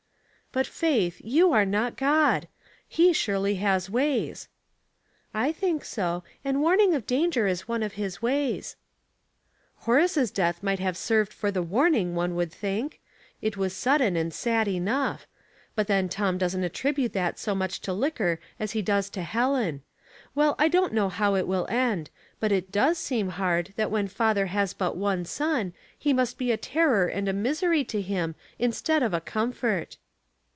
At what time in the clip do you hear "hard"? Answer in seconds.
23.29-23.71